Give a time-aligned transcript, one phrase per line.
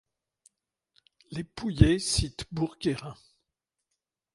[1.29, 3.15] Les pouillés citent Bourguérin.